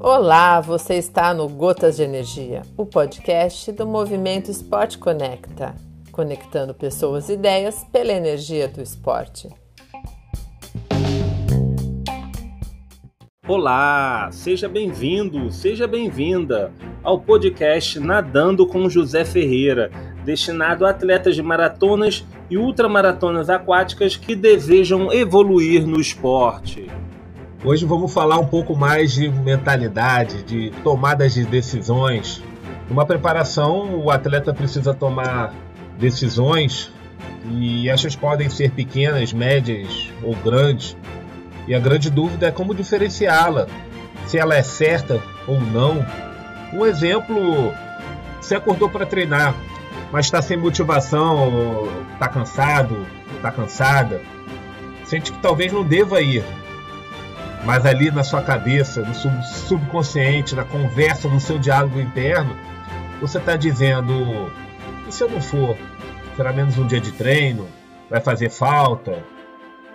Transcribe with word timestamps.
Olá, 0.00 0.60
você 0.60 0.94
está 0.94 1.34
no 1.34 1.48
Gotas 1.48 1.96
de 1.96 2.04
Energia, 2.04 2.62
o 2.76 2.86
podcast 2.86 3.72
do 3.72 3.86
Movimento 3.86 4.50
Esporte 4.50 4.98
Conecta, 4.98 5.74
conectando 6.12 6.72
pessoas 6.72 7.28
e 7.28 7.32
ideias 7.32 7.84
pela 7.90 8.12
energia 8.12 8.68
do 8.68 8.80
esporte. 8.80 9.48
Olá, 13.48 14.28
seja 14.32 14.68
bem-vindo, 14.68 15.50
seja 15.52 15.86
bem-vinda 15.86 16.72
ao 17.02 17.20
podcast 17.20 18.00
Nadando 18.00 18.66
com 18.66 18.88
José 18.88 19.24
Ferreira, 19.24 19.90
destinado 20.26 20.84
a 20.84 20.90
atletas 20.90 21.36
de 21.36 21.42
maratonas 21.42 22.26
e 22.50 22.58
ultramaratonas 22.58 23.48
aquáticas 23.48 24.16
que 24.16 24.34
desejam 24.34 25.12
evoluir 25.12 25.86
no 25.86 26.00
esporte. 26.00 26.90
Hoje 27.64 27.86
vamos 27.86 28.12
falar 28.12 28.36
um 28.38 28.46
pouco 28.46 28.76
mais 28.76 29.12
de 29.12 29.28
mentalidade, 29.28 30.42
de 30.42 30.72
tomadas 30.82 31.32
de 31.32 31.44
decisões. 31.44 32.42
Numa 32.88 33.06
preparação, 33.06 34.02
o 34.02 34.10
atleta 34.10 34.52
precisa 34.52 34.92
tomar 34.92 35.54
decisões 35.96 36.92
e 37.52 37.88
essas 37.88 38.16
podem 38.16 38.50
ser 38.50 38.72
pequenas, 38.72 39.32
médias 39.32 40.10
ou 40.24 40.34
grandes. 40.34 40.96
E 41.68 41.74
a 41.74 41.78
grande 41.78 42.10
dúvida 42.10 42.48
é 42.48 42.50
como 42.50 42.74
diferenciá-la, 42.74 43.68
se 44.26 44.38
ela 44.38 44.56
é 44.56 44.62
certa 44.62 45.20
ou 45.46 45.60
não. 45.60 46.04
Um 46.72 46.84
exemplo: 46.84 47.72
você 48.40 48.56
acordou 48.56 48.88
para 48.88 49.06
treinar, 49.06 49.54
mas 50.12 50.26
está 50.26 50.40
sem 50.40 50.56
motivação, 50.56 51.88
está 52.12 52.28
cansado, 52.28 53.06
está 53.36 53.50
cansada, 53.50 54.22
sente 55.04 55.32
que 55.32 55.38
talvez 55.38 55.72
não 55.72 55.84
deva 55.84 56.20
ir 56.20 56.44
mas 57.66 57.84
ali 57.84 58.12
na 58.12 58.22
sua 58.22 58.40
cabeça, 58.42 59.02
no 59.02 59.12
subconsciente, 59.42 60.54
na 60.54 60.64
conversa, 60.64 61.28
no 61.28 61.40
seu 61.40 61.58
diálogo 61.58 62.00
interno, 62.00 62.56
você 63.20 63.38
está 63.38 63.56
dizendo: 63.56 64.52
e 65.06 65.12
se 65.12 65.24
eu 65.24 65.28
não 65.28 65.40
for? 65.40 65.76
Será 66.36 66.52
menos 66.52 66.78
um 66.78 66.86
dia 66.86 67.00
de 67.00 67.10
treino? 67.10 67.66
Vai 68.08 68.20
fazer 68.20 68.50
falta? 68.50 69.24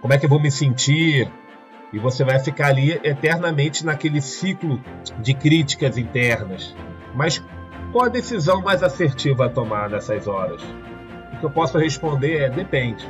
Como 0.00 0.12
é 0.12 0.18
que 0.18 0.26
eu 0.26 0.28
vou 0.28 0.40
me 0.40 0.50
sentir? 0.50 1.30
E 1.92 1.98
você 2.00 2.24
vai 2.24 2.40
ficar 2.40 2.68
ali 2.68 2.98
eternamente 3.04 3.86
naquele 3.86 4.20
ciclo 4.20 4.82
de 5.20 5.32
críticas 5.32 5.96
internas. 5.96 6.74
Mas 7.14 7.44
qual 7.92 8.06
a 8.06 8.08
decisão 8.08 8.62
mais 8.62 8.82
assertiva 8.82 9.46
a 9.46 9.48
tomar 9.50 9.90
nessas 9.90 10.26
horas? 10.26 10.62
O 11.34 11.36
que 11.38 11.44
eu 11.44 11.50
posso 11.50 11.78
responder 11.78 12.38
é: 12.38 12.48
depende. 12.48 13.06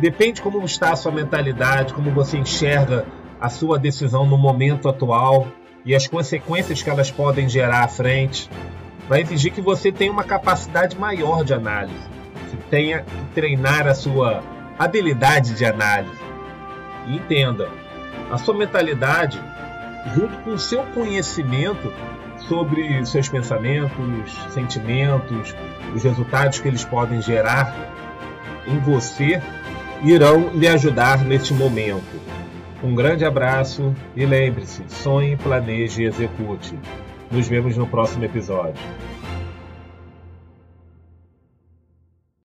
Depende 0.00 0.40
como 0.40 0.64
está 0.64 0.92
a 0.92 0.96
sua 0.96 1.12
mentalidade, 1.12 1.92
como 1.92 2.10
você 2.10 2.38
enxerga 2.38 3.04
a 3.38 3.50
sua 3.50 3.78
decisão 3.78 4.26
no 4.26 4.38
momento 4.38 4.88
atual 4.88 5.46
e 5.84 5.94
as 5.94 6.06
consequências 6.06 6.82
que 6.82 6.88
elas 6.88 7.10
podem 7.10 7.48
gerar 7.48 7.84
à 7.84 7.88
frente, 7.88 8.48
vai 9.08 9.20
exigir 9.20 9.52
que 9.52 9.60
você 9.60 9.92
tenha 9.92 10.10
uma 10.10 10.24
capacidade 10.24 10.96
maior 10.98 11.44
de 11.44 11.52
análise, 11.52 12.08
que 12.50 12.56
tenha 12.70 13.02
que 13.02 13.24
treinar 13.34 13.86
a 13.86 13.94
sua 13.94 14.42
habilidade 14.78 15.54
de 15.54 15.64
análise. 15.64 16.22
E 17.06 17.16
entenda, 17.16 17.68
a 18.30 18.38
sua 18.38 18.54
mentalidade, 18.54 19.40
junto 20.14 20.36
com 20.38 20.50
o 20.50 20.58
seu 20.58 20.84
conhecimento 20.94 21.92
sobre 22.48 23.04
seus 23.06 23.28
pensamentos, 23.28 24.32
sentimentos, 24.50 25.54
os 25.94 26.02
resultados 26.02 26.60
que 26.60 26.68
eles 26.68 26.84
podem 26.84 27.20
gerar 27.20 27.74
em 28.66 28.78
você, 28.78 29.40
irão 30.02 30.50
lhe 30.54 30.68
ajudar 30.68 31.24
neste 31.24 31.54
momento. 31.54 32.20
Um 32.82 32.94
grande 32.94 33.24
abraço 33.24 33.94
e 34.16 34.26
lembre-se: 34.26 34.82
sonhe, 34.88 35.36
planeje 35.36 36.02
e 36.02 36.06
execute. 36.06 36.78
Nos 37.30 37.48
vemos 37.48 37.76
no 37.76 37.86
próximo 37.86 38.24
episódio. 38.24 38.82